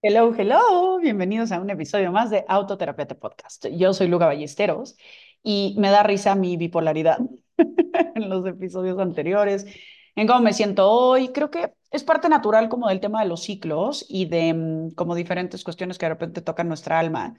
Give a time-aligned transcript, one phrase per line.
[0.00, 3.66] Hello, hello, bienvenidos a un episodio más de Autoterapia Podcast.
[3.66, 4.96] Yo soy Luca Ballesteros
[5.42, 7.18] y me da risa mi bipolaridad
[8.14, 9.66] en los episodios anteriores,
[10.14, 11.28] en cómo me siento hoy.
[11.30, 15.16] Creo que es parte natural como del tema de los ciclos y de mm, como
[15.16, 17.34] diferentes cuestiones que de repente tocan nuestra alma.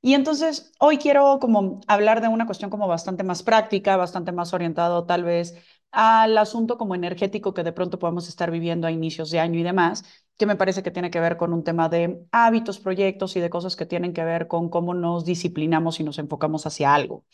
[0.00, 4.54] Y entonces hoy quiero como hablar de una cuestión como bastante más práctica, bastante más
[4.54, 5.54] orientado tal vez
[5.90, 9.62] al asunto como energético que de pronto podemos estar viviendo a inicios de año y
[9.62, 10.04] demás,
[10.38, 13.50] que me parece que tiene que ver con un tema de hábitos, proyectos y de
[13.50, 17.24] cosas que tienen que ver con cómo nos disciplinamos y nos enfocamos hacia algo.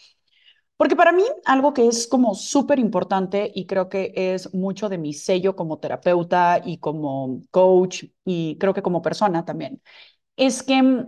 [0.77, 4.99] Porque para mí algo que es como súper importante y creo que es mucho de
[4.99, 9.81] mi sello como terapeuta y como coach y creo que como persona también,
[10.37, 11.07] es que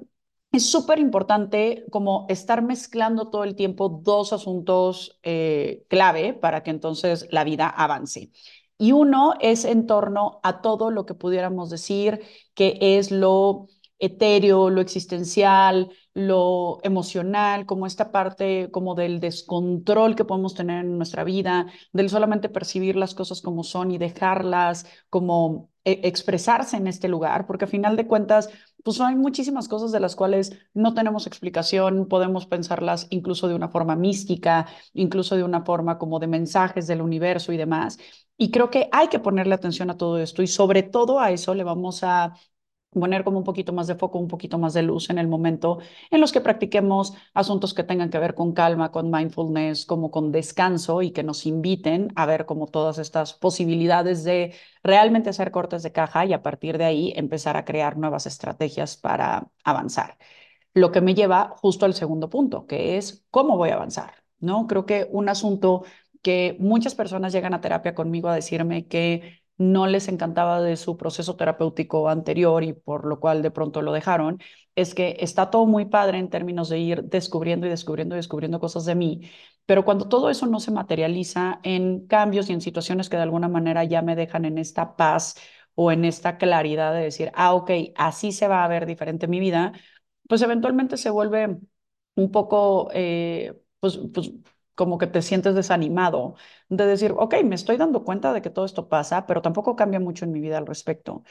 [0.53, 6.71] es súper importante como estar mezclando todo el tiempo dos asuntos eh, clave para que
[6.71, 8.31] entonces la vida avance.
[8.79, 12.21] Y uno es en torno a todo lo que pudiéramos decir
[12.55, 20.25] que es lo etéreo, lo existencial, lo emocional, como esta parte como del descontrol que
[20.25, 25.71] podemos tener en nuestra vida, del solamente percibir las cosas como son y dejarlas como
[25.85, 28.51] eh, expresarse en este lugar, porque a final de cuentas,
[28.87, 33.69] pues hay muchísimas cosas de las cuales no tenemos explicación, podemos pensarlas incluso de una
[33.69, 37.99] forma mística, incluso de una forma como de mensajes del universo y demás.
[38.37, 41.53] Y creo que hay que ponerle atención a todo esto y sobre todo a eso
[41.53, 42.35] le vamos a
[42.91, 45.79] poner como un poquito más de foco, un poquito más de luz en el momento
[46.11, 50.33] en los que practiquemos asuntos que tengan que ver con calma, con mindfulness, como con
[50.33, 55.83] descanso y que nos inviten a ver como todas estas posibilidades de realmente hacer cortes
[55.83, 60.17] de caja y a partir de ahí empezar a crear nuevas estrategias para avanzar.
[60.75, 64.67] Lo que me lleva justo al segundo punto, que es cómo voy a avanzar, ¿no?
[64.67, 65.85] Creo que un asunto
[66.23, 70.97] que muchas personas llegan a terapia conmigo a decirme que no les encantaba de su
[70.97, 74.39] proceso terapéutico anterior y por lo cual de pronto lo dejaron,
[74.75, 78.61] es que está todo muy padre en términos de ir descubriendo y descubriendo y descubriendo
[78.61, 79.31] cosas de mí,
[79.67, 83.49] pero cuando todo eso no se materializa en cambios y en situaciones que de alguna
[83.49, 85.35] manera ya me dejan en esta paz
[85.75, 89.41] o en esta claridad de decir, ah, ok, así se va a ver diferente mi
[89.41, 89.73] vida,
[90.29, 91.59] pues eventualmente se vuelve
[92.15, 94.33] un poco, eh, pues, pues
[94.77, 96.37] como que te sientes desanimado
[96.69, 100.01] de decir, ok, me estoy dando cuenta de que todo esto pasa, pero tampoco cambia
[100.01, 101.25] mucho en mi vida al respecto.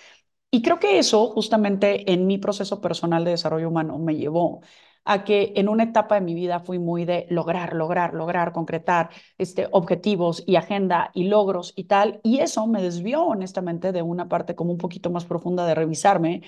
[0.51, 4.61] Y creo que eso justamente en mi proceso personal de desarrollo humano me llevó
[5.03, 9.09] a que en una etapa de mi vida fui muy de lograr, lograr, lograr, concretar
[9.37, 12.21] este, objetivos y agenda y logros y tal.
[12.23, 16.43] Y eso me desvió honestamente de una parte como un poquito más profunda de revisarme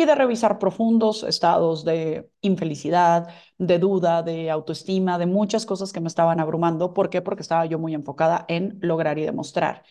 [0.00, 3.28] y de revisar profundos estados de infelicidad,
[3.58, 6.94] de duda, de autoestima, de muchas cosas que me estaban abrumando.
[6.94, 7.20] ¿Por qué?
[7.20, 9.82] Porque estaba yo muy enfocada en lograr y demostrar.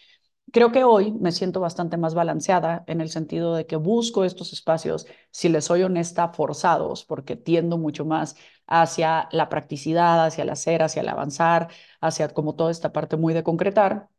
[0.52, 4.52] Creo que hoy me siento bastante más balanceada en el sentido de que busco estos
[4.52, 8.36] espacios, si les soy honesta, forzados, porque tiendo mucho más
[8.68, 11.70] hacia la practicidad, hacia el hacer, hacia el avanzar,
[12.02, 14.10] hacia como toda esta parte muy de concretar.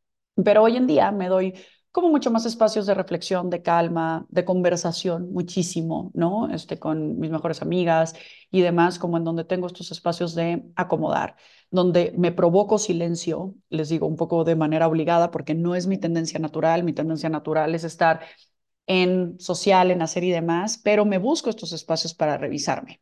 [0.45, 1.55] Pero hoy en día me doy
[1.93, 6.49] como mucho más espacios de reflexión, de calma, de conversación, muchísimo, ¿no?
[6.53, 8.15] Este, con mis mejores amigas
[8.51, 11.37] y demás, como en donde tengo estos espacios de acomodar,
[11.71, 15.99] donde me provoco silencio, les digo un poco de manera obligada, porque no es mi
[15.99, 18.21] tendencia natural, mi tendencia natural es estar
[18.87, 23.01] en social, en hacer y demás, pero me busco estos espacios para revisarme.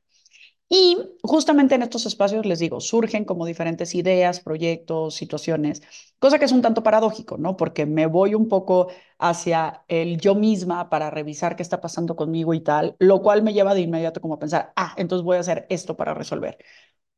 [0.70, 5.82] Y justamente en estos espacios, les digo, surgen como diferentes ideas, proyectos, situaciones,
[6.18, 7.56] cosa que es un tanto paradójico, ¿no?
[7.56, 12.52] Porque me voy un poco hacia el yo misma para revisar qué está pasando conmigo
[12.52, 15.40] y tal, lo cual me lleva de inmediato como a pensar, ah, entonces voy a
[15.40, 16.58] hacer esto para resolver.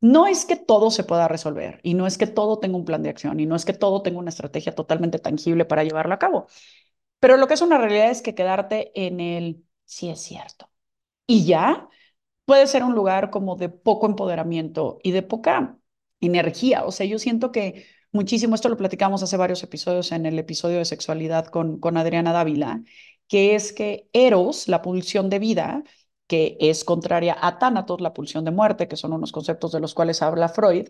[0.00, 3.02] No es que todo se pueda resolver y no es que todo tenga un plan
[3.02, 6.18] de acción y no es que todo tenga una estrategia totalmente tangible para llevarlo a
[6.20, 6.46] cabo,
[7.20, 10.70] pero lo que es una realidad es que quedarte en el sí es cierto.
[11.26, 11.88] Y ya
[12.50, 15.78] puede ser un lugar como de poco empoderamiento y de poca
[16.20, 16.84] energía.
[16.84, 20.78] O sea, yo siento que muchísimo, esto lo platicamos hace varios episodios en el episodio
[20.78, 22.82] de sexualidad con, con Adriana Dávila,
[23.28, 25.84] que es que Eros, la pulsión de vida,
[26.26, 29.94] que es contraria a Thanatos, la pulsión de muerte, que son unos conceptos de los
[29.94, 30.88] cuales habla Freud,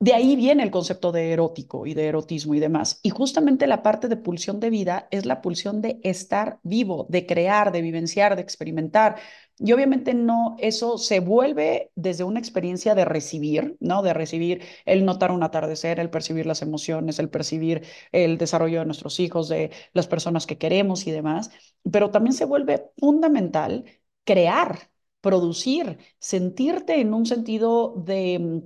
[0.00, 3.00] de ahí viene el concepto de erótico y de erotismo y demás.
[3.02, 7.26] Y justamente la parte de pulsión de vida es la pulsión de estar vivo, de
[7.26, 9.16] crear, de vivenciar, de experimentar.
[9.58, 14.02] Y obviamente no, eso se vuelve desde una experiencia de recibir, ¿no?
[14.02, 18.86] De recibir el notar un atardecer, el percibir las emociones, el percibir el desarrollo de
[18.86, 21.50] nuestros hijos, de las personas que queremos y demás.
[21.90, 23.84] Pero también se vuelve fundamental
[24.24, 24.90] crear,
[25.20, 28.62] producir, sentirte en un sentido de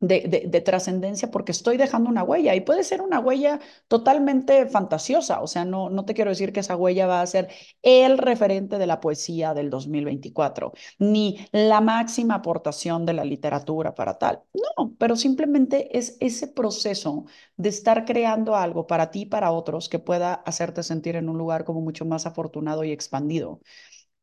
[0.00, 5.42] de, de, trascendencia porque estoy dejando una huella y puede ser una huella totalmente fantasiosa,
[5.42, 7.48] o sea, no, no te quiero decir que esa huella va a ser
[7.82, 14.18] el referente de la poesía del 2024, ni la máxima aportación de la literatura para
[14.18, 17.26] tal, no, pero simplemente es ese proceso
[17.56, 21.36] de estar creando algo para ti y para otros que pueda hacerte sentir en un
[21.36, 23.60] lugar como mucho más afortunado y expandido.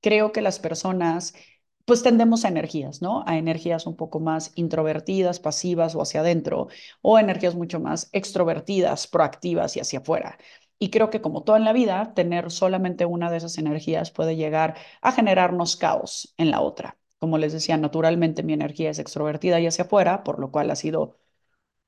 [0.01, 1.33] Creo que las personas
[1.87, 3.23] pues tendemos a energías, ¿no?
[3.27, 6.67] A energías un poco más introvertidas, pasivas o hacia adentro,
[7.01, 10.37] o energías mucho más extrovertidas, proactivas y hacia afuera.
[10.79, 14.35] Y creo que como todo en la vida, tener solamente una de esas energías puede
[14.35, 16.97] llegar a generarnos caos en la otra.
[17.19, 20.75] Como les decía, naturalmente mi energía es extrovertida y hacia afuera, por lo cual ha
[20.75, 21.17] sido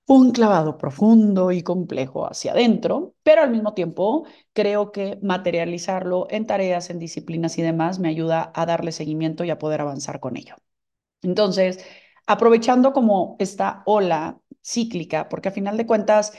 [0.09, 6.47] un clavado profundo y complejo hacia adentro, pero al mismo tiempo creo que materializarlo en
[6.47, 10.35] tareas, en disciplinas y demás me ayuda a darle seguimiento y a poder avanzar con
[10.35, 10.55] ello.
[11.21, 11.85] Entonces,
[12.27, 16.33] aprovechando como esta ola cíclica, porque a final de cuentas,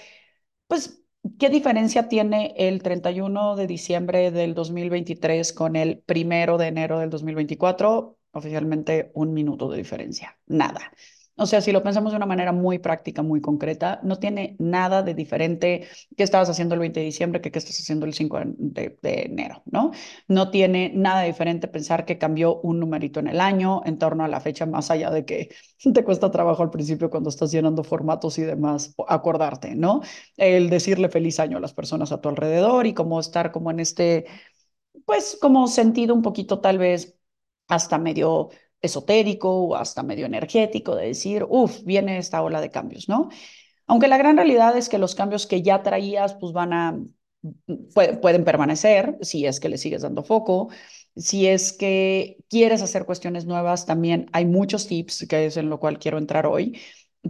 [0.66, 1.02] pues,
[1.38, 7.10] ¿qué diferencia tiene el 31 de diciembre del 2023 con el primero de enero del
[7.10, 8.18] 2024?
[8.32, 10.92] Oficialmente un minuto de diferencia, nada.
[11.36, 15.02] O sea, si lo pensamos de una manera muy práctica, muy concreta, no tiene nada
[15.02, 18.40] de diferente que estabas haciendo el 20 de diciembre que que estás haciendo el 5
[18.44, 19.92] de, enero, ¿no?
[20.28, 24.24] No tiene nada de diferente pensar que cambió un numerito en el año en torno
[24.24, 25.50] a la fecha, más allá de que
[25.94, 30.02] te cuesta trabajo al principio cuando estás llenando formatos y demás, acordarte, ¿no?
[30.36, 33.80] El decirle feliz año a las personas a tu alrededor y como estar como en
[33.80, 34.26] este,
[35.04, 37.16] pues como sentido un poquito tal vez
[37.68, 38.50] hasta medio
[38.82, 43.28] esotérico o hasta medio energético de decir, uff, viene esta ola de cambios, ¿no?
[43.86, 46.98] Aunque la gran realidad es que los cambios que ya traías, pues van a,
[47.94, 50.68] pueden permanecer si es que le sigues dando foco.
[51.16, 55.80] Si es que quieres hacer cuestiones nuevas, también hay muchos tips, que es en lo
[55.80, 56.78] cual quiero entrar hoy,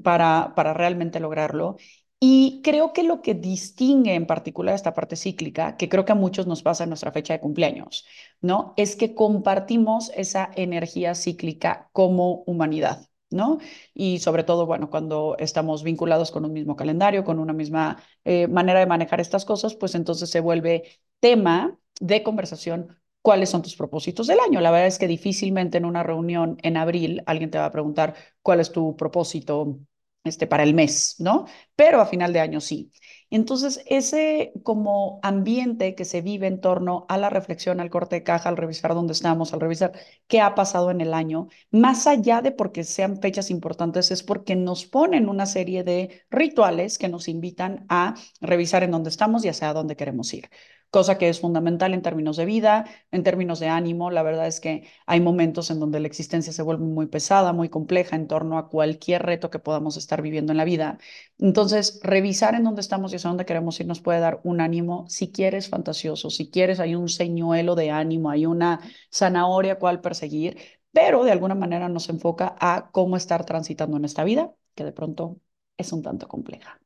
[0.02, 1.76] para, para realmente lograrlo.
[2.22, 6.14] Y creo que lo que distingue en particular esta parte cíclica, que creo que a
[6.14, 8.04] muchos nos pasa en nuestra fecha de cumpleaños,
[8.42, 8.74] ¿no?
[8.76, 13.58] Es que compartimos esa energía cíclica como humanidad, ¿no?
[13.94, 18.48] Y sobre todo, bueno, cuando estamos vinculados con un mismo calendario, con una misma eh,
[18.48, 20.84] manera de manejar estas cosas, pues entonces se vuelve
[21.20, 24.60] tema de conversación cuáles son tus propósitos del año.
[24.60, 28.14] La verdad es que difícilmente en una reunión en abril alguien te va a preguntar
[28.42, 29.78] cuál es tu propósito
[30.24, 31.46] este, para el mes, ¿no?
[31.76, 32.90] Pero a final de año sí.
[33.30, 38.22] Entonces, ese como ambiente que se vive en torno a la reflexión, al corte de
[38.24, 39.92] caja, al revisar dónde estamos, al revisar
[40.26, 44.56] qué ha pasado en el año, más allá de porque sean fechas importantes, es porque
[44.56, 49.48] nos ponen una serie de rituales que nos invitan a revisar en dónde estamos y
[49.48, 50.50] hacia dónde queremos ir
[50.90, 54.10] cosa que es fundamental en términos de vida, en términos de ánimo.
[54.10, 57.68] La verdad es que hay momentos en donde la existencia se vuelve muy pesada, muy
[57.68, 60.98] compleja en torno a cualquier reto que podamos estar viviendo en la vida.
[61.38, 65.06] Entonces, revisar en dónde estamos y hacia dónde queremos ir nos puede dar un ánimo.
[65.08, 68.80] Si quieres fantasioso, si quieres hay un señuelo de ánimo, hay una
[69.12, 70.58] zanahoria cual perseguir,
[70.92, 74.92] pero de alguna manera nos enfoca a cómo estar transitando en esta vida, que de
[74.92, 75.38] pronto
[75.80, 76.78] es un tanto compleja.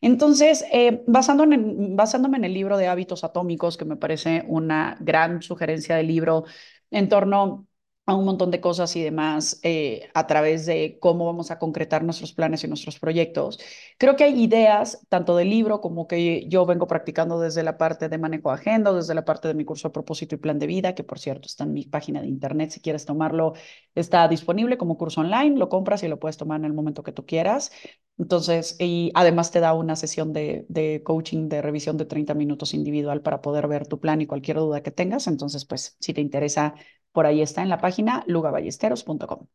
[0.00, 4.96] Entonces, eh, basándome, en, basándome en el libro de hábitos atómicos, que me parece una
[5.00, 6.44] gran sugerencia del libro
[6.90, 7.66] en torno
[8.06, 12.04] a un montón de cosas y demás eh, a través de cómo vamos a concretar
[12.04, 13.58] nuestros planes y nuestros proyectos.
[13.96, 18.10] Creo que hay ideas, tanto del libro como que yo vengo practicando desde la parte
[18.10, 20.66] de manejo de agenda, desde la parte de mi curso de propósito y plan de
[20.66, 23.54] vida, que por cierto está en mi página de internet, si quieres tomarlo,
[23.94, 27.12] está disponible como curso online, lo compras y lo puedes tomar en el momento que
[27.12, 27.72] tú quieras.
[28.18, 32.72] Entonces, y además te da una sesión de, de coaching, de revisión de 30 minutos
[32.74, 35.26] individual para poder ver tu plan y cualquier duda que tengas.
[35.26, 36.74] Entonces, pues, si te interesa
[37.14, 39.46] por ahí está en la página lugaballesteros.com.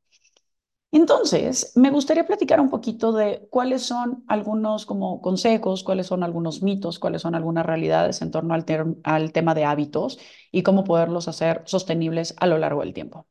[0.91, 6.63] Entonces, me gustaría platicar un poquito de cuáles son algunos como consejos, cuáles son algunos
[6.63, 8.65] mitos, cuáles son algunas realidades en torno al,
[9.03, 10.19] al tema de hábitos
[10.51, 13.27] y cómo poderlos hacer sostenibles a lo largo del tiempo.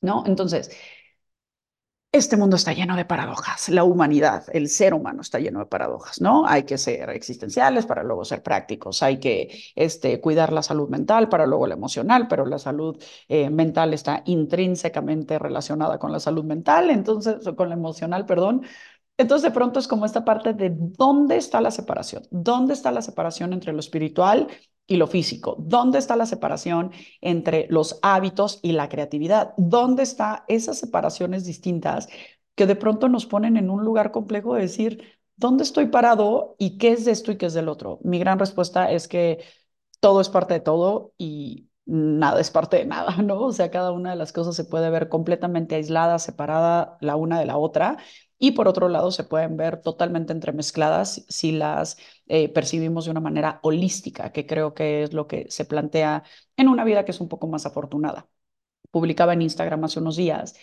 [0.00, 0.24] ¿No?
[0.26, 0.70] Entonces,
[2.12, 3.70] este mundo está lleno de paradojas.
[3.70, 6.46] La humanidad, el ser humano está lleno de paradojas, ¿no?
[6.46, 9.02] Hay que ser existenciales para luego ser prácticos.
[9.02, 13.48] Hay que este, cuidar la salud mental para luego la emocional, pero la salud eh,
[13.48, 18.62] mental está intrínsecamente relacionada con la salud mental, entonces, con la emocional, perdón.
[19.16, 23.02] Entonces, de pronto es como esta parte de dónde está la separación, dónde está la
[23.02, 24.48] separación entre lo espiritual
[24.92, 30.40] y lo físico, dónde está la separación entre los hábitos y la creatividad, dónde están
[30.48, 32.08] esas separaciones distintas
[32.54, 36.76] que de pronto nos ponen en un lugar complejo de decir, ¿dónde estoy parado y
[36.76, 38.00] qué es de esto y qué es del otro?
[38.04, 39.42] Mi gran respuesta es que
[40.00, 43.40] todo es parte de todo y nada es parte de nada, ¿no?
[43.40, 47.40] O sea, cada una de las cosas se puede ver completamente aislada, separada la una
[47.40, 47.96] de la otra
[48.42, 51.96] y por otro lado se pueden ver totalmente entremezcladas si las
[52.26, 56.24] eh, percibimos de una manera holística, que creo que es lo que se plantea
[56.56, 58.28] en una vida que es un poco más afortunada.
[58.90, 60.54] Publicaba en Instagram hace unos días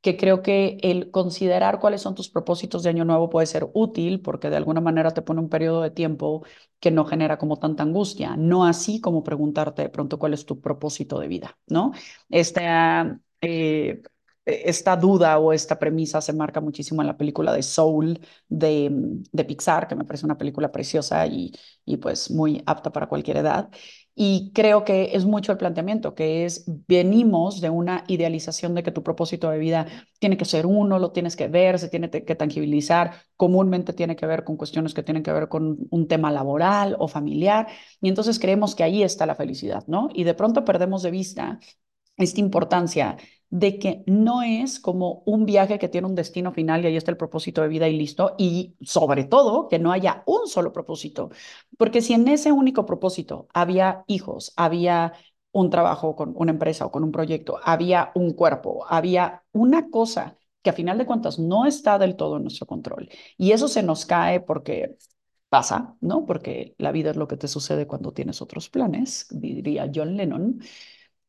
[0.00, 4.20] que creo que el considerar cuáles son tus propósitos de año nuevo puede ser útil
[4.20, 6.44] porque de alguna manera te pone un periodo de tiempo
[6.80, 10.60] que no genera como tanta angustia, no así como preguntarte de pronto cuál es tu
[10.60, 11.92] propósito de vida, ¿no?
[12.28, 14.02] Esta, eh,
[14.46, 18.90] esta duda o esta premisa se marca muchísimo en la película de Soul de,
[19.32, 21.52] de Pixar, que me parece una película preciosa y,
[21.84, 23.70] y pues muy apta para cualquier edad.
[24.16, 28.92] Y creo que es mucho el planteamiento, que es, venimos de una idealización de que
[28.92, 29.86] tu propósito de vida
[30.20, 34.26] tiene que ser uno, lo tienes que ver, se tiene que tangibilizar, comúnmente tiene que
[34.26, 37.66] ver con cuestiones que tienen que ver con un tema laboral o familiar,
[38.00, 40.08] y entonces creemos que ahí está la felicidad, ¿no?
[40.14, 41.58] Y de pronto perdemos de vista
[42.16, 43.16] esta importancia
[43.54, 47.12] de que no es como un viaje que tiene un destino final y ahí está
[47.12, 51.30] el propósito de vida y listo, y sobre todo que no haya un solo propósito,
[51.78, 55.12] porque si en ese único propósito había hijos, había
[55.52, 60.36] un trabajo con una empresa o con un proyecto, había un cuerpo, había una cosa
[60.62, 63.84] que a final de cuentas no está del todo en nuestro control y eso se
[63.84, 64.96] nos cae porque
[65.48, 66.26] pasa, ¿no?
[66.26, 70.58] Porque la vida es lo que te sucede cuando tienes otros planes, diría John Lennon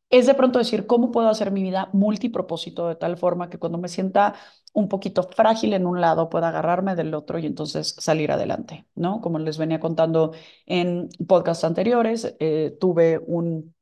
[0.09, 3.77] es de pronto decir, ¿cómo puedo hacer mi vida multipropósito de tal forma que cuando
[3.77, 4.35] me sienta
[4.73, 9.21] un poquito frágil en un lado pueda agarrarme del otro y entonces salir adelante, ¿no?
[9.21, 10.33] Como les venía contando
[10.65, 13.73] en podcasts anteriores, eh, tuve un,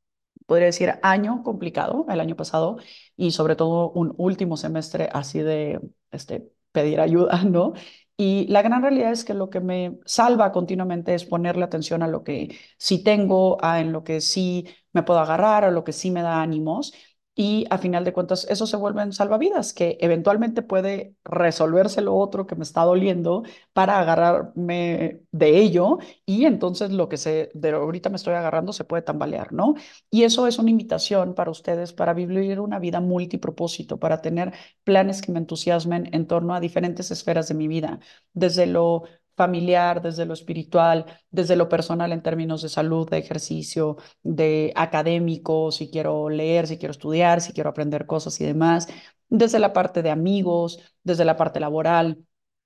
[0.46, 2.78] podría decir, año complicado el año pasado
[3.16, 5.80] y sobre todo un último semestre así de
[6.12, 7.72] este, pedir ayuda, ¿no?
[8.16, 12.08] Y la gran realidad es que lo que me salva continuamente es ponerle atención a
[12.08, 15.92] lo que sí tengo, a en lo que sí me puedo agarrar, a lo que
[15.92, 16.92] sí me da ánimos
[17.36, 22.14] y a final de cuentas eso se vuelve en salvavidas, que eventualmente puede resolverse lo
[22.16, 27.70] otro que me está doliendo para agarrarme de ello y entonces lo que se, de
[27.72, 29.74] ahorita me estoy agarrando se puede tambalear, ¿no?
[30.10, 34.52] Y eso es una invitación para ustedes para vivir una vida multipropósito, para tener
[34.84, 37.98] planes que me entusiasmen en torno a diferentes esferas de mi vida,
[38.32, 39.04] desde lo
[39.36, 45.72] familiar, desde lo espiritual, desde lo personal en términos de salud, de ejercicio, de académico,
[45.72, 48.88] si quiero leer, si quiero estudiar, si quiero aprender cosas y demás,
[49.28, 52.24] desde la parte de amigos, desde la parte laboral,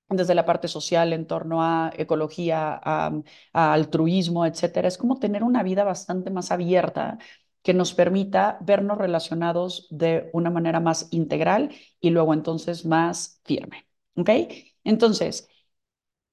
[0.09, 3.11] desde la parte social en torno a ecología, a,
[3.53, 4.87] altruismo, etcétera.
[4.87, 7.17] Es como tener una vida bastante más abierta
[7.61, 13.87] que nos permita vernos relacionados de una manera más integral y luego entonces más firme.
[14.15, 14.29] ¿Ok?
[14.83, 15.47] Entonces,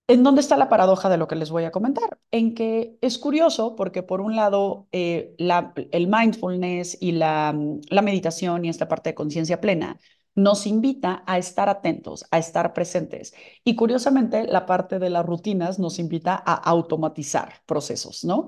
[0.09, 2.19] ¿En dónde está la paradoja de lo que les voy a comentar?
[2.31, 7.57] En que es curioso porque por un lado eh, el mindfulness y la,
[7.91, 9.99] la meditación y esta parte de conciencia plena
[10.37, 13.35] nos invita a estar atentos, a estar presentes.
[13.65, 18.47] Y curiosamente la parte de las rutinas nos invita a automatizar procesos, ¿no?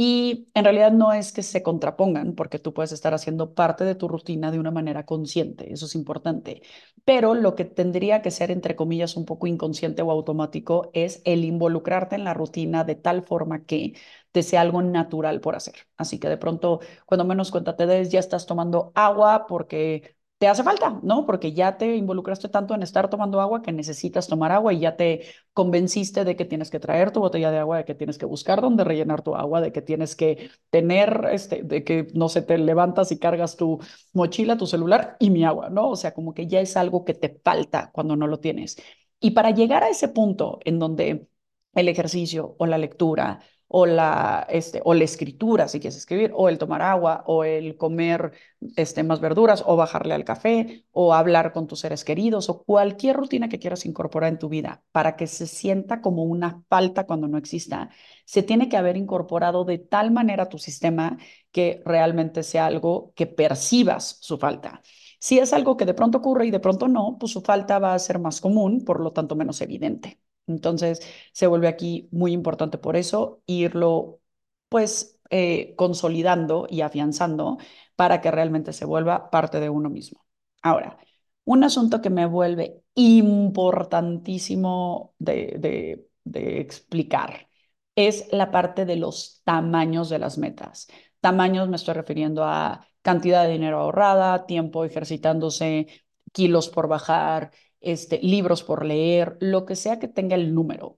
[0.00, 3.96] Y en realidad no es que se contrapongan, porque tú puedes estar haciendo parte de
[3.96, 6.62] tu rutina de una manera consciente, eso es importante.
[7.04, 11.44] Pero lo que tendría que ser, entre comillas, un poco inconsciente o automático es el
[11.44, 13.94] involucrarte en la rutina de tal forma que
[14.30, 15.74] te sea algo natural por hacer.
[15.96, 20.46] Así que de pronto, cuando menos cuenta te des, ya estás tomando agua porque te
[20.46, 21.26] hace falta, ¿no?
[21.26, 24.96] Porque ya te involucraste tanto en estar tomando agua que necesitas tomar agua y ya
[24.96, 28.26] te convenciste de que tienes que traer tu botella de agua, de que tienes que
[28.26, 32.42] buscar dónde rellenar tu agua, de que tienes que tener, este, de que no se
[32.42, 33.80] te levantas y cargas tu
[34.12, 35.90] mochila, tu celular y mi agua, ¿no?
[35.90, 38.76] O sea, como que ya es algo que te falta cuando no lo tienes.
[39.20, 41.26] Y para llegar a ese punto en donde
[41.74, 46.48] el ejercicio o la lectura o la, este, o la escritura, si quieres escribir, o
[46.48, 48.32] el tomar agua, o el comer
[48.76, 53.16] este, más verduras, o bajarle al café, o hablar con tus seres queridos, o cualquier
[53.16, 57.28] rutina que quieras incorporar en tu vida para que se sienta como una falta cuando
[57.28, 57.90] no exista,
[58.24, 61.18] se tiene que haber incorporado de tal manera a tu sistema
[61.52, 64.82] que realmente sea algo que percibas su falta.
[65.20, 67.94] Si es algo que de pronto ocurre y de pronto no, pues su falta va
[67.94, 70.20] a ser más común, por lo tanto menos evidente.
[70.48, 71.00] Entonces,
[71.32, 74.20] se vuelve aquí muy importante por eso irlo,
[74.68, 77.58] pues, eh, consolidando y afianzando
[77.96, 80.24] para que realmente se vuelva parte de uno mismo.
[80.62, 80.98] Ahora,
[81.44, 87.48] un asunto que me vuelve importantísimo de, de, de explicar
[87.96, 90.88] es la parte de los tamaños de las metas.
[91.20, 95.88] Tamaños me estoy refiriendo a cantidad de dinero ahorrada, tiempo ejercitándose,
[96.32, 100.96] kilos por bajar, este, libros por leer, lo que sea que tenga el número.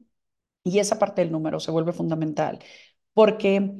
[0.64, 2.58] Y esa parte del número se vuelve fundamental
[3.14, 3.74] porque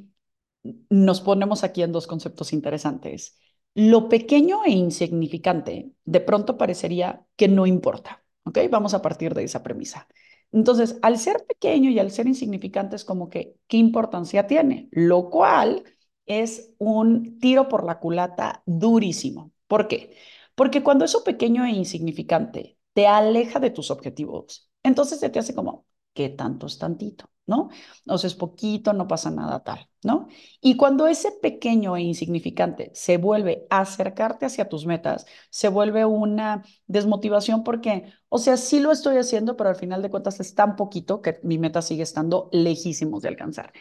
[0.91, 3.39] nos ponemos aquí en dos conceptos interesantes.
[3.75, 8.59] Lo pequeño e insignificante de pronto parecería que no importa, ¿ok?
[8.71, 10.09] Vamos a partir de esa premisa.
[10.53, 14.89] Entonces, al ser pequeño y al ser insignificante es como que, ¿qué importancia tiene?
[14.91, 15.85] Lo cual
[16.27, 19.53] es un tiro por la culata durísimo.
[19.69, 20.17] ¿Por qué?
[20.55, 25.55] Porque cuando eso pequeño e insignificante te aleja de tus objetivos, entonces se te hace
[25.55, 27.31] como, ¿qué tanto es tantito?
[27.51, 27.69] ¿no?
[28.07, 30.29] O sea, es poquito, no pasa nada tal, ¿no?
[30.61, 36.05] Y cuando ese pequeño e insignificante se vuelve a acercarte hacia tus metas, se vuelve
[36.05, 40.55] una desmotivación porque, o sea, sí lo estoy haciendo, pero al final de cuentas es
[40.55, 43.73] tan poquito que mi meta sigue estando lejísimos de alcanzar.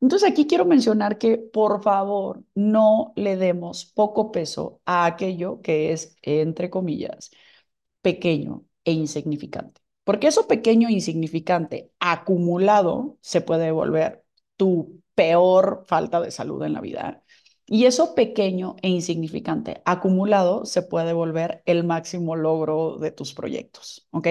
[0.00, 5.92] Entonces aquí quiero mencionar que por favor no le demos poco peso a aquello que
[5.92, 7.30] es, entre comillas,
[8.06, 9.80] pequeño e insignificante.
[10.04, 14.24] Porque eso pequeño e insignificante acumulado se puede volver
[14.56, 17.24] tu peor falta de salud en la vida.
[17.66, 24.06] Y eso pequeño e insignificante acumulado se puede volver el máximo logro de tus proyectos,
[24.12, 24.28] ¿ok?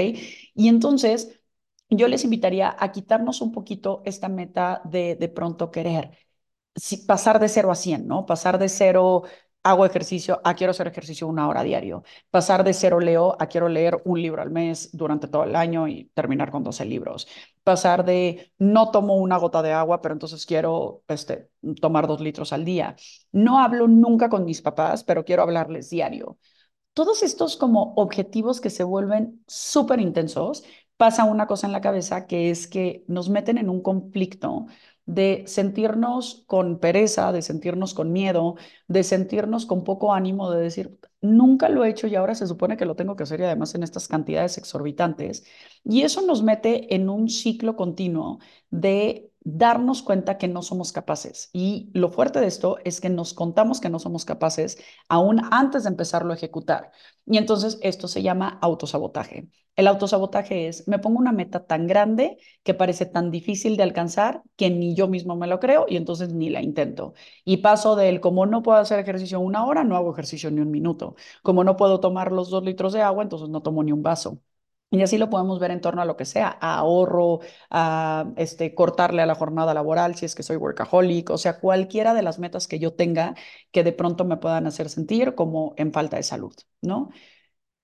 [0.53, 1.41] Y entonces
[1.89, 6.11] yo les invitaría a quitarnos un poquito esta meta de de pronto querer
[7.07, 8.25] pasar de cero a 100, ¿no?
[8.25, 9.23] Pasar de cero
[9.65, 12.03] hago ejercicio, a quiero hacer ejercicio una hora diario.
[12.29, 15.87] Pasar de cero leo a quiero leer un libro al mes durante todo el año
[15.87, 17.27] y terminar con 12 libros.
[17.63, 21.49] Pasar de no tomo una gota de agua, pero entonces quiero este,
[21.81, 22.95] tomar dos litros al día.
[23.31, 26.37] No hablo nunca con mis papás, pero quiero hablarles diario.
[26.93, 30.63] Todos estos como objetivos que se vuelven súper intensos,
[30.97, 34.67] pasa una cosa en la cabeza que es que nos meten en un conflicto
[35.05, 38.55] de sentirnos con pereza, de sentirnos con miedo,
[38.87, 42.77] de sentirnos con poco ánimo, de decir, nunca lo he hecho y ahora se supone
[42.77, 45.45] que lo tengo que hacer y además en estas cantidades exorbitantes.
[45.83, 51.49] Y eso nos mete en un ciclo continuo de darnos cuenta que no somos capaces.
[51.53, 55.83] Y lo fuerte de esto es que nos contamos que no somos capaces aún antes
[55.83, 56.91] de empezarlo a ejecutar.
[57.25, 59.47] Y entonces esto se llama autosabotaje.
[59.75, 64.41] El autosabotaje es, me pongo una meta tan grande que parece tan difícil de alcanzar
[64.55, 67.13] que ni yo mismo me lo creo y entonces ni la intento.
[67.43, 70.71] Y paso del, como no puedo hacer ejercicio una hora, no hago ejercicio ni un
[70.71, 71.15] minuto.
[71.43, 74.39] Como no puedo tomar los dos litros de agua, entonces no tomo ni un vaso.
[74.99, 78.73] Y así lo podemos ver en torno a lo que sea, a ahorro, a este,
[78.75, 82.39] cortarle a la jornada laboral si es que soy workaholic, o sea, cualquiera de las
[82.39, 83.35] metas que yo tenga
[83.71, 87.09] que de pronto me puedan hacer sentir como en falta de salud, ¿no?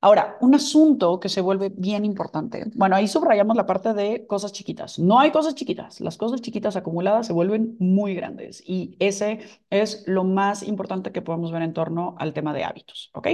[0.04, 2.65] Ahora, un asunto que se vuelve bien importante.
[2.76, 4.97] Bueno, ahí subrayamos la parte de cosas chiquitas.
[4.97, 6.02] No hay cosas chiquitas.
[6.02, 11.21] Las cosas chiquitas acumuladas se vuelven muy grandes y ese es lo más importante que
[11.21, 13.28] podemos ver en torno al tema de hábitos, ¿ok?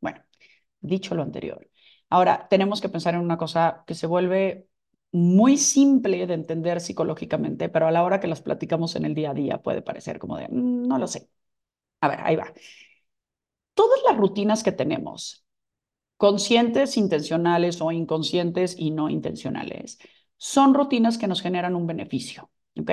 [0.00, 0.20] Bueno,
[0.80, 1.66] dicho lo anterior.
[2.12, 4.68] Ahora, tenemos que pensar en una cosa que se vuelve
[5.12, 9.30] muy simple de entender psicológicamente, pero a la hora que las platicamos en el día
[9.30, 11.30] a día puede parecer como de, mm, no lo sé.
[12.00, 12.52] A ver, ahí va.
[13.74, 15.44] Todas las rutinas que tenemos
[16.18, 19.98] conscientes, intencionales o inconscientes y no intencionales.
[20.36, 22.90] Son rutinas que nos generan un beneficio, ¿ok?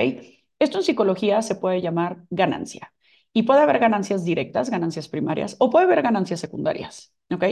[0.60, 2.94] Esto en psicología se puede llamar ganancia.
[3.34, 7.44] Y puede haber ganancias directas, ganancias primarias, o puede haber ganancias secundarias, ¿ok?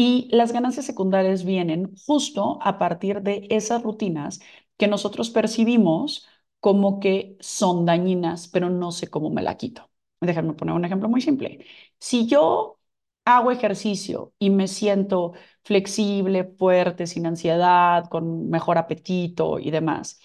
[0.00, 4.38] Y las ganancias secundarias vienen justo a partir de esas rutinas
[4.76, 6.28] que nosotros percibimos
[6.60, 9.90] como que son dañinas, pero no sé cómo me la quito.
[10.20, 11.64] Déjenme poner un ejemplo muy simple.
[11.98, 12.78] Si yo
[13.24, 15.32] hago ejercicio y me siento
[15.64, 20.20] flexible, fuerte, sin ansiedad, con mejor apetito y demás,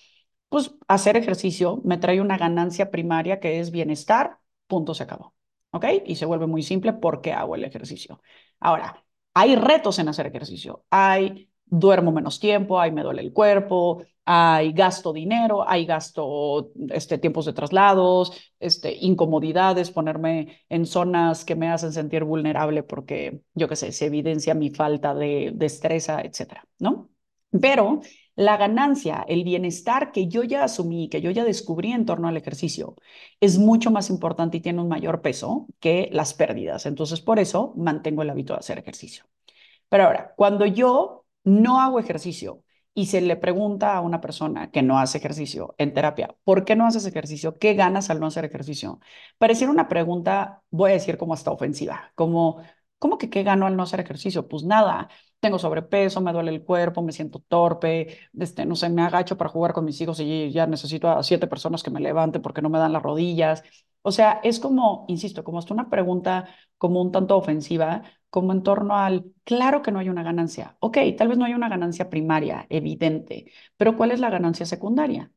[0.50, 5.34] pues hacer ejercicio me trae una ganancia primaria que es bienestar, punto, se acabó.
[5.72, 5.86] ¿Ok?
[6.06, 8.22] Y se vuelve muy simple porque hago el ejercicio.
[8.60, 9.03] Ahora,
[9.34, 10.86] hay retos en hacer ejercicio.
[10.90, 17.18] Hay duermo menos tiempo, ahí me duele el cuerpo, hay gasto dinero, hay gasto este,
[17.18, 23.68] tiempos de traslados, este, incomodidades, ponerme en zonas que me hacen sentir vulnerable porque, yo
[23.68, 27.10] qué sé, se evidencia mi falta de destreza, etcétera, ¿no?
[27.60, 28.02] Pero
[28.36, 32.38] la ganancia, el bienestar que yo ya asumí, que yo ya descubrí en torno al
[32.38, 32.96] ejercicio,
[33.40, 36.86] es mucho más importante y tiene un mayor peso que las pérdidas.
[36.86, 39.26] Entonces, por eso mantengo el hábito de hacer ejercicio.
[39.90, 44.82] Pero ahora, cuando yo no hago ejercicio y se le pregunta a una persona que
[44.84, 47.58] no hace ejercicio en terapia, ¿por qué no haces ejercicio?
[47.58, 49.00] ¿Qué ganas al no hacer ejercicio?
[49.38, 52.62] Pareciera una pregunta, voy a decir como hasta ofensiva, como,
[53.00, 54.48] ¿cómo que qué gano al no hacer ejercicio?
[54.48, 55.10] Pues nada,
[55.44, 59.50] tengo sobrepeso, me duele el cuerpo, me siento torpe, este, no sé, me agacho para
[59.52, 62.70] jugar con mis hijos y ya necesito a siete personas que me levanten porque no
[62.70, 63.64] me dan las rodillas.
[64.02, 68.64] O sea, es como, insisto, como hasta una pregunta como un tanto ofensiva, como en
[68.64, 70.78] torno al, claro que no hay una ganancia.
[70.80, 75.32] Ok, tal vez no hay una ganancia primaria, evidente, pero ¿cuál es la ganancia secundaria?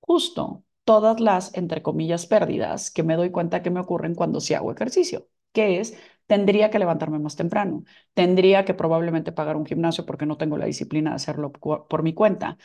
[0.00, 4.54] Justo todas las, entre comillas, pérdidas que me doy cuenta que me ocurren cuando sí
[4.54, 5.96] hago ejercicio, que es
[6.30, 10.66] tendría que levantarme más temprano, tendría que probablemente pagar un gimnasio porque no tengo la
[10.66, 12.56] disciplina de hacerlo por mi cuenta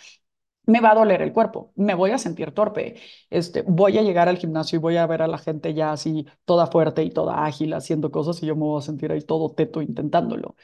[0.68, 2.96] me va a doler el cuerpo, me voy a sentir torpe,
[3.30, 6.26] este, voy a llegar al gimnasio y voy a ver a la gente ya así
[6.46, 9.52] toda fuerte y toda ágil haciendo cosas y yo me voy a sentir ahí todo
[9.54, 10.56] teto intentándolo.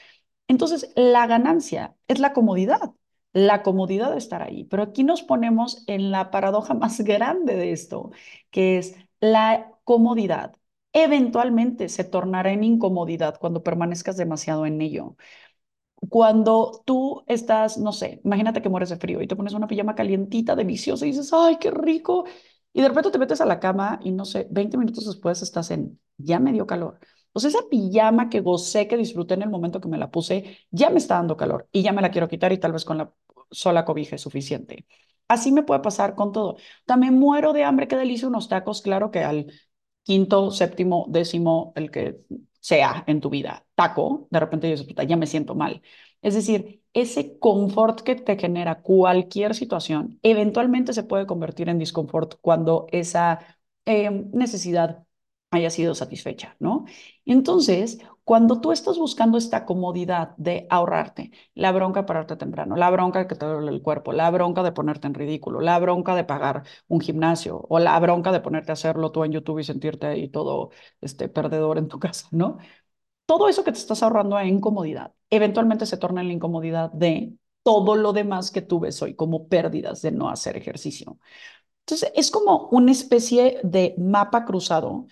[0.48, 2.92] Entonces, la ganancia es la comodidad,
[3.34, 4.66] la comodidad de estar ahí.
[4.66, 8.12] Pero aquí nos ponemos en la paradoja más grande de esto,
[8.52, 10.56] que es la comodidad.
[10.94, 15.16] Eventualmente se tornará en incomodidad cuando permanezcas demasiado en ello
[16.10, 19.96] cuando tú estás, no sé, imagínate que mueres de frío y te pones una pijama
[19.96, 22.26] calientita, deliciosa y dices, ay, qué rico.
[22.74, 25.70] Y de repente te metes a la cama y no sé, 20 minutos después estás
[25.72, 27.00] en, ya me dio calor.
[27.36, 30.90] Sea, esa pijama que gocé, que disfruté en el momento que me la puse, ya
[30.90, 33.14] me está dando calor y ya me la quiero quitar y tal vez con la
[33.52, 34.86] sola cobija es suficiente.
[35.28, 36.58] Así me puede pasar con todo.
[36.86, 39.52] También muero de hambre, qué delicia unos tacos, claro que al
[40.04, 42.22] quinto, séptimo, décimo, el que
[42.60, 45.82] sea en tu vida, taco, de repente dices, ya me siento mal.
[46.22, 52.36] Es decir, ese confort que te genera cualquier situación, eventualmente se puede convertir en disconfort
[52.42, 53.40] cuando esa
[53.86, 55.06] eh, necesidad
[55.52, 56.86] haya sido satisfecha, ¿no?
[57.26, 62.90] Entonces, cuando tú estás buscando esta comodidad de ahorrarte, la bronca de pararte temprano, la
[62.90, 66.16] bronca de que te duele el cuerpo, la bronca de ponerte en ridículo, la bronca
[66.16, 69.64] de pagar un gimnasio o la bronca de ponerte a hacerlo tú en YouTube y
[69.64, 72.58] sentirte ahí todo este, perdedor en tu casa, ¿no?
[73.26, 77.34] Todo eso que te estás ahorrando en incomodidad, eventualmente se torna en la incomodidad de
[77.64, 81.18] todo lo demás que tú ves hoy como pérdidas de no hacer ejercicio.
[81.86, 85.08] Entonces, es como una especie de mapa cruzado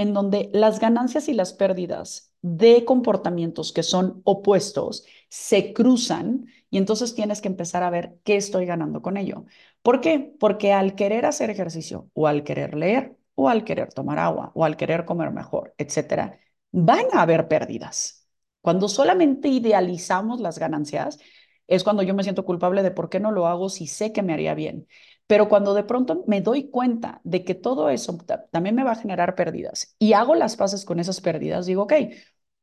[0.00, 6.78] en donde las ganancias y las pérdidas de comportamientos que son opuestos se cruzan y
[6.78, 9.44] entonces tienes que empezar a ver qué estoy ganando con ello.
[9.82, 10.34] ¿Por qué?
[10.40, 14.64] Porque al querer hacer ejercicio o al querer leer o al querer tomar agua o
[14.64, 16.40] al querer comer mejor, etcétera,
[16.72, 18.26] van a haber pérdidas.
[18.62, 21.18] Cuando solamente idealizamos las ganancias,
[21.66, 24.22] es cuando yo me siento culpable de por qué no lo hago si sé que
[24.22, 24.88] me haría bien.
[25.30, 28.18] Pero cuando de pronto me doy cuenta de que todo eso
[28.50, 31.92] también me va a generar pérdidas y hago las paces con esas pérdidas, digo, ok,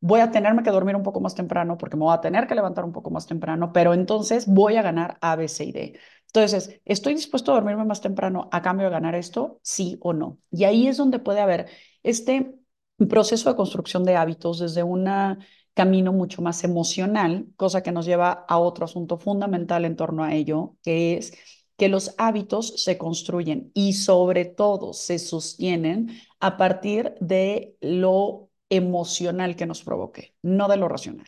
[0.01, 2.55] voy a tenerme que dormir un poco más temprano porque me voy a tener que
[2.55, 5.99] levantar un poco más temprano, pero entonces voy a ganar A, B, C y D.
[6.25, 9.61] Entonces, ¿estoy dispuesto a dormirme más temprano a cambio de ganar esto?
[9.63, 10.37] Sí o no.
[10.51, 11.67] Y ahí es donde puede haber
[12.03, 12.53] este
[13.07, 15.07] proceso de construcción de hábitos desde un
[15.73, 20.33] camino mucho más emocional, cosa que nos lleva a otro asunto fundamental en torno a
[20.33, 21.31] ello, que es
[21.77, 29.55] que los hábitos se construyen y sobre todo se sostienen a partir de lo emocional
[29.55, 31.27] que nos provoque, no de lo racional.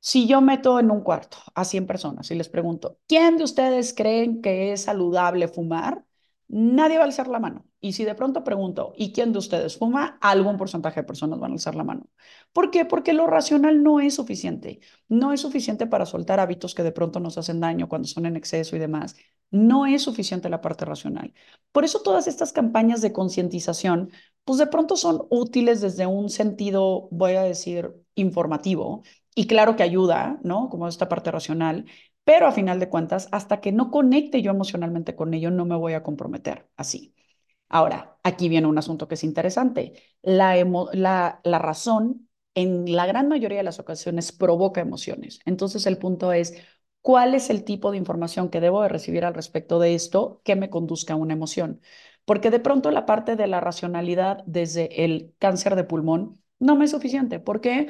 [0.00, 3.92] Si yo meto en un cuarto a 100 personas y les pregunto, ¿quién de ustedes
[3.94, 6.04] creen que es saludable fumar?
[6.48, 7.66] Nadie va a alzar la mano.
[7.80, 10.18] Y si de pronto pregunto, ¿y quién de ustedes fuma?
[10.20, 12.08] Algún porcentaje de personas van a alzar la mano.
[12.52, 12.84] ¿Por qué?
[12.84, 14.80] Porque lo racional no es suficiente.
[15.08, 18.36] No es suficiente para soltar hábitos que de pronto nos hacen daño cuando son en
[18.36, 19.16] exceso y demás.
[19.50, 21.32] No es suficiente la parte racional.
[21.72, 24.10] Por eso todas estas campañas de concientización,
[24.44, 29.02] pues de pronto son útiles desde un sentido, voy a decir, informativo.
[29.34, 30.68] Y claro que ayuda, ¿no?
[30.68, 31.86] Como esta parte racional,
[32.24, 35.76] pero a final de cuentas, hasta que no conecte yo emocionalmente con ello, no me
[35.76, 37.14] voy a comprometer así.
[37.68, 39.92] Ahora, aquí viene un asunto que es interesante.
[40.22, 40.56] La,
[40.92, 45.40] la, la razón, en la gran mayoría de las ocasiones, provoca emociones.
[45.44, 46.54] Entonces, el punto es,
[47.02, 50.56] ¿cuál es el tipo de información que debo de recibir al respecto de esto que
[50.56, 51.80] me conduzca a una emoción?
[52.24, 56.84] Porque de pronto la parte de la racionalidad desde el cáncer de pulmón no me
[56.86, 57.40] es suficiente.
[57.40, 57.88] ¿Por qué?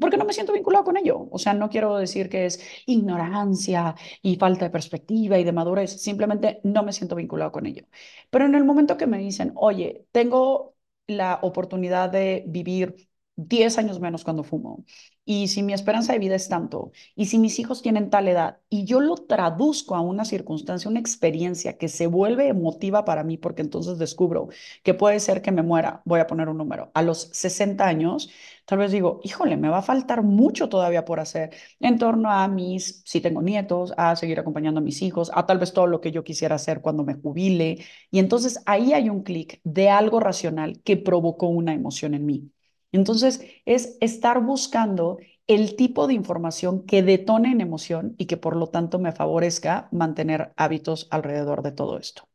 [0.00, 1.28] porque no me siento vinculado con ello.
[1.30, 6.00] O sea, no quiero decir que es ignorancia y falta de perspectiva y de madurez,
[6.02, 7.84] simplemente no me siento vinculado con ello.
[8.30, 10.74] Pero en el momento que me dicen, oye, tengo
[11.06, 14.84] la oportunidad de vivir 10 años menos cuando fumo,
[15.24, 18.58] y si mi esperanza de vida es tanto, y si mis hijos tienen tal edad,
[18.68, 23.38] y yo lo traduzco a una circunstancia, una experiencia que se vuelve emotiva para mí,
[23.38, 24.48] porque entonces descubro
[24.82, 28.30] que puede ser que me muera, voy a poner un número, a los 60 años,
[28.66, 32.46] tal vez digo, híjole, me va a faltar mucho todavía por hacer en torno a
[32.48, 36.00] mis, si tengo nietos, a seguir acompañando a mis hijos, a tal vez todo lo
[36.00, 37.84] que yo quisiera hacer cuando me jubile.
[38.10, 42.50] Y entonces ahí hay un clic de algo racional que provocó una emoción en mí.
[42.94, 48.56] Entonces, es estar buscando el tipo de información que detone en emoción y que por
[48.56, 52.28] lo tanto me favorezca mantener hábitos alrededor de todo esto.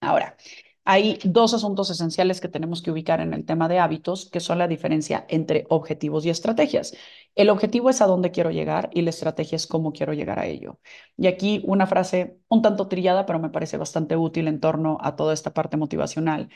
[0.00, 0.36] Ahora,
[0.84, 4.58] hay dos asuntos esenciales que tenemos que ubicar en el tema de hábitos, que son
[4.58, 6.94] la diferencia entre objetivos y estrategias.
[7.34, 10.46] El objetivo es a dónde quiero llegar y la estrategia es cómo quiero llegar a
[10.46, 10.80] ello.
[11.16, 15.16] Y aquí una frase un tanto trillada, pero me parece bastante útil en torno a
[15.16, 16.48] toda esta parte motivacional,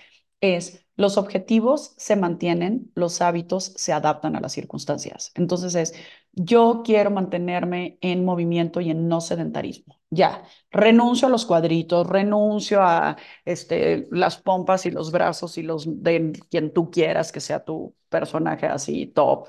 [0.44, 5.32] es los objetivos se mantienen, los hábitos se adaptan a las circunstancias.
[5.34, 5.94] Entonces es,
[6.32, 10.00] yo quiero mantenerme en movimiento y en no sedentarismo.
[10.10, 16.02] Ya, renuncio a los cuadritos, renuncio a este, las pompas y los brazos y los
[16.02, 19.48] de quien tú quieras que sea tu personaje así top.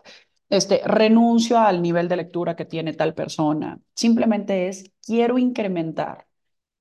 [0.49, 3.79] Este, renuncio al nivel de lectura que tiene tal persona.
[3.93, 6.25] Simplemente es, quiero incrementar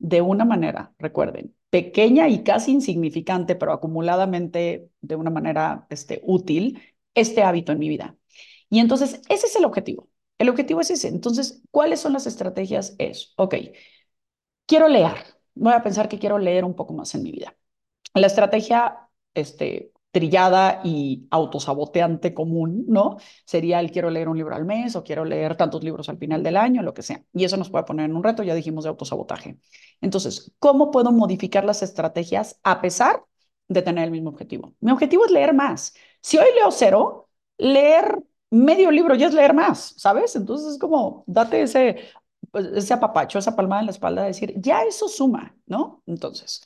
[0.04, 6.82] de una manera, recuerden, pequeña y casi insignificante, pero acumuladamente de una manera este, útil,
[7.14, 8.14] este hábito en mi vida.
[8.68, 10.10] Y entonces, ese es el objetivo.
[10.38, 11.08] El objetivo es ese.
[11.08, 12.94] Entonces, ¿cuáles son las estrategias?
[12.98, 13.54] Es, ok,
[14.66, 15.14] quiero leer.
[15.54, 17.56] Voy a pensar que quiero leer un poco más en mi vida.
[18.14, 23.16] La estrategia este, trillada y autosaboteante común, ¿no?
[23.44, 26.44] Sería el quiero leer un libro al mes o quiero leer tantos libros al final
[26.44, 27.24] del año, lo que sea.
[27.35, 29.59] Y eso nos puede poner en un reto, ya dijimos, de autosabotaje.
[30.00, 33.24] Entonces, ¿cómo puedo modificar las estrategias a pesar
[33.66, 34.74] de tener el mismo objetivo?
[34.81, 35.94] Mi objetivo es leer más.
[36.20, 40.37] Si hoy leo cero, leer medio libro ya es leer más, ¿sabes?
[40.37, 41.98] Entonces es como, date ese,
[42.53, 46.05] pues, ese apapacho, esa palmada en la espalda de decir, ya eso suma, ¿no?
[46.07, 46.64] Entonces,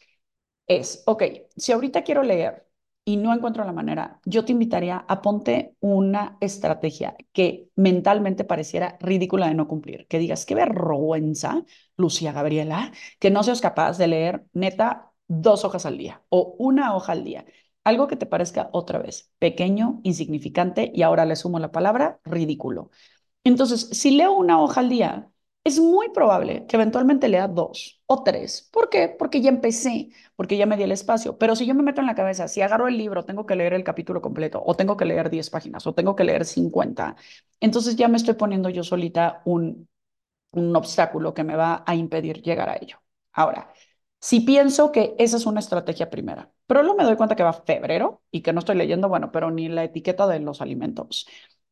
[0.66, 1.22] es, ok,
[1.56, 2.67] si ahorita quiero leer
[3.08, 8.98] y no encuentro la manera, yo te invitaría a ponte una estrategia que mentalmente pareciera
[9.00, 11.64] ridícula de no cumplir, que digas, qué vergüenza,
[11.96, 16.94] Lucía Gabriela, que no seas capaz de leer neta dos hojas al día o una
[16.94, 17.46] hoja al día.
[17.82, 22.90] Algo que te parezca otra vez pequeño, insignificante y ahora le sumo la palabra ridículo.
[23.42, 25.30] Entonces, si leo una hoja al día,
[25.64, 28.68] es muy probable que eventualmente lea dos o tres.
[28.72, 29.08] ¿Por qué?
[29.08, 31.36] Porque ya empecé, porque ya me di el espacio.
[31.38, 33.74] Pero si yo me meto en la cabeza, si agarro el libro, tengo que leer
[33.74, 37.16] el capítulo completo, o tengo que leer 10 páginas, o tengo que leer 50,
[37.60, 39.88] entonces ya me estoy poniendo yo solita un,
[40.52, 43.02] un obstáculo que me va a impedir llegar a ello.
[43.32, 43.72] Ahora,
[44.20, 47.52] si pienso que esa es una estrategia primera, pero luego me doy cuenta que va
[47.52, 51.26] febrero y que no estoy leyendo, bueno, pero ni la etiqueta de los alimentos.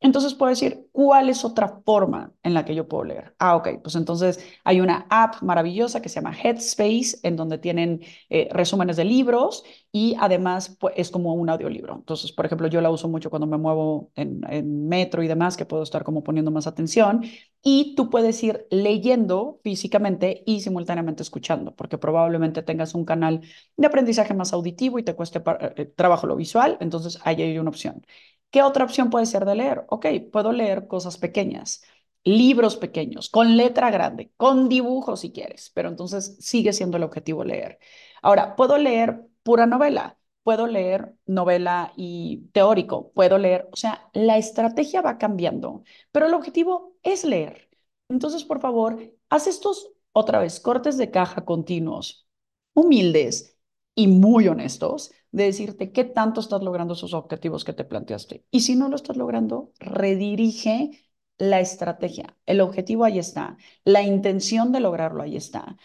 [0.06, 3.34] Entonces puedo decir, ¿cuál es otra forma en la que yo puedo leer?
[3.40, 8.02] Ah, ok, pues entonces hay una app maravillosa que se llama Headspace, en donde tienen
[8.30, 11.96] eh, resúmenes de libros y además pues, es como un audiolibro.
[11.96, 15.56] Entonces, por ejemplo, yo la uso mucho cuando me muevo en, en metro y demás,
[15.56, 17.22] que puedo estar como poniendo más atención.
[17.62, 23.40] Y tú puedes ir leyendo físicamente y simultáneamente escuchando, porque probablemente tengas un canal
[23.76, 25.42] de aprendizaje más auditivo y te cueste
[25.76, 26.76] eh, trabajo lo visual.
[26.80, 28.02] Entonces, ahí hay una opción.
[28.50, 29.84] ¿Qué otra opción puede ser de leer?
[29.88, 31.82] Ok, puedo leer cosas pequeñas,
[32.24, 37.44] libros pequeños, con letra grande, con dibujos si quieres, pero entonces sigue siendo el objetivo
[37.44, 37.78] leer.
[38.22, 44.38] Ahora, puedo leer pura novela, puedo leer novela y teórico, puedo leer, o sea, la
[44.38, 45.82] estrategia va cambiando,
[46.12, 47.68] pero el objetivo es leer.
[48.08, 52.26] Entonces, por favor, haz estos otra vez cortes de caja continuos,
[52.74, 53.55] humildes
[53.96, 58.44] y muy honestos de decirte qué tanto estás logrando esos objetivos que te planteaste.
[58.50, 60.90] Y si no lo estás logrando, redirige
[61.38, 62.36] la estrategia.
[62.46, 63.56] El objetivo ahí está.
[63.84, 65.76] La intención de lograrlo ahí está.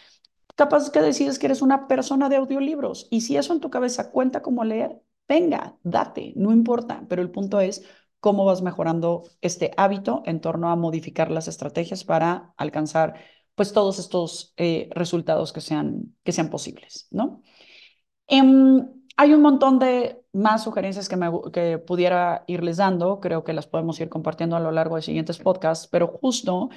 [0.55, 4.11] Capaz que decides que eres una persona de audiolibros y si eso en tu cabeza
[4.11, 7.05] cuenta como leer, venga, date, no importa.
[7.07, 7.83] Pero el punto es
[8.19, 13.15] cómo vas mejorando este hábito en torno a modificar las estrategias para alcanzar
[13.55, 17.41] pues todos estos eh, resultados que sean, que sean posibles, ¿no?
[18.31, 23.53] Em, hay un montón de más sugerencias que, me, que pudiera irles dando, creo que
[23.53, 26.69] las podemos ir compartiendo a lo largo de siguientes podcasts, pero justo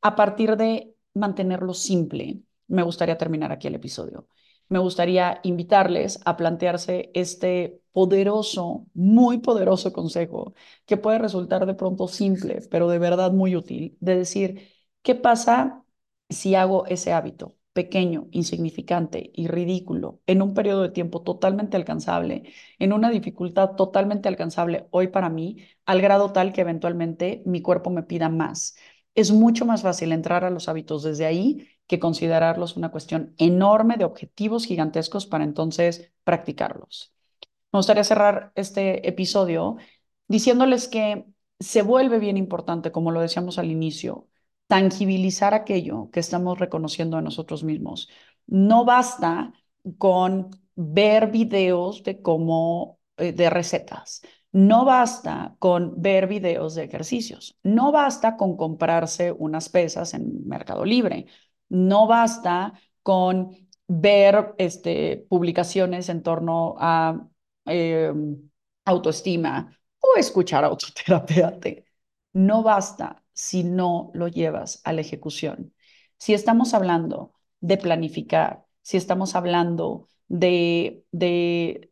[0.00, 4.26] a partir de mantenerlo simple, me gustaría terminar aquí el episodio.
[4.70, 10.54] Me gustaría invitarles a plantearse este poderoso, muy poderoso consejo
[10.86, 14.70] que puede resultar de pronto simple, pero de verdad muy útil, de decir,
[15.02, 15.84] ¿qué pasa
[16.30, 17.54] si hago ese hábito?
[17.72, 22.44] Pequeño, insignificante y ridículo en un periodo de tiempo totalmente alcanzable,
[22.78, 27.90] en una dificultad totalmente alcanzable hoy para mí, al grado tal que eventualmente mi cuerpo
[27.90, 28.76] me pida más.
[29.14, 33.96] Es mucho más fácil entrar a los hábitos desde ahí que considerarlos una cuestión enorme
[33.96, 37.12] de objetivos gigantescos para entonces practicarlos.
[37.72, 39.76] Me gustaría cerrar este episodio
[40.28, 41.26] diciéndoles que
[41.60, 44.28] se vuelve bien importante, como lo decíamos al inicio,
[44.66, 48.08] tangibilizar aquello que estamos reconociendo a nosotros mismos.
[48.46, 49.52] No basta
[49.98, 54.22] con ver videos de cómo, eh, de recetas.
[54.52, 57.58] No basta con ver videos de ejercicios.
[57.62, 61.26] No basta con comprarse unas pesas en Mercado Libre.
[61.68, 63.56] No basta con
[63.88, 67.26] ver este, publicaciones en torno a
[67.64, 68.50] em,
[68.84, 71.70] autoestima o escuchar a otro terapeuta.
[72.34, 75.74] No basta si no lo llevas a la ejecución.
[76.18, 81.90] Si estamos hablando de planificar, si estamos hablando de, de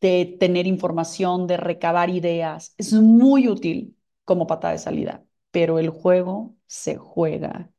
[0.00, 2.74] de tener información, de recabar ideas.
[2.78, 7.70] Es muy útil como patada de salida, pero el juego se juega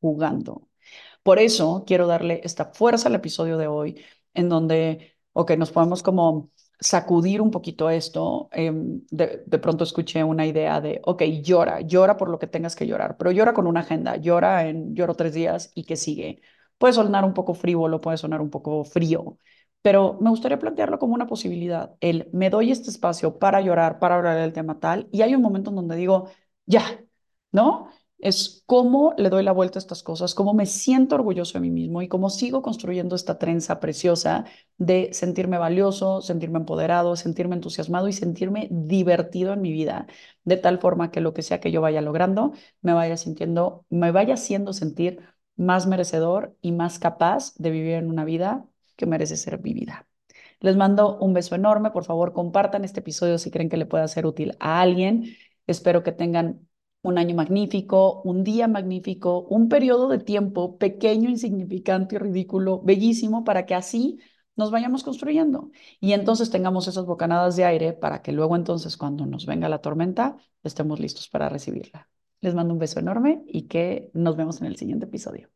[0.00, 0.68] jugando.
[1.22, 4.02] Por eso quiero darle esta fuerza al episodio de hoy,
[4.34, 8.48] en donde, ok, nos podemos como sacudir un poquito esto.
[8.52, 12.76] Em, de, de, pronto escuché una idea de, ok, llora, llora por lo que tengas
[12.76, 16.40] que llorar, pero llora con una agenda, llora en lloro tres días y que sigue.
[16.78, 19.38] Puede sonar un poco frívolo, puede sonar un poco frío,
[19.82, 21.94] pero me gustaría plantearlo como una posibilidad.
[22.00, 25.42] El me doy este espacio para llorar, para hablar del tema tal, y hay un
[25.42, 26.28] momento en donde digo,
[26.66, 27.00] ya,
[27.52, 27.88] ¿no?
[28.18, 31.70] Es cómo le doy la vuelta a estas cosas, cómo me siento orgulloso de mí
[31.70, 34.44] mismo y cómo sigo construyendo esta trenza preciosa
[34.76, 40.08] de sentirme valioso, sentirme empoderado, sentirme entusiasmado y sentirme divertido en mi vida,
[40.44, 42.52] de tal forma que lo que sea que yo vaya logrando,
[42.82, 45.20] me vaya sintiendo, me vaya haciendo sentir
[45.56, 50.08] más merecedor y más capaz de vivir en una vida que merece ser vivida.
[50.60, 51.90] Les mando un beso enorme.
[51.92, 55.36] Por favor, compartan este episodio si creen que le pueda ser útil a alguien.
[55.66, 56.67] Espero que tengan
[57.08, 63.44] un año magnífico, un día magnífico, un periodo de tiempo pequeño, insignificante y ridículo, bellísimo,
[63.44, 64.18] para que así
[64.56, 69.24] nos vayamos construyendo y entonces tengamos esas bocanadas de aire para que luego entonces cuando
[69.24, 72.08] nos venga la tormenta estemos listos para recibirla.
[72.40, 75.48] Les mando un beso enorme y que nos vemos en el siguiente episodio.